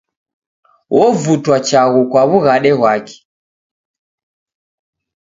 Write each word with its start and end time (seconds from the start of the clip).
Wovutwa 0.95 1.57
chaghu 1.67 2.01
kwa 2.11 2.21
wughade 2.29 2.71
ghwake 2.79 3.17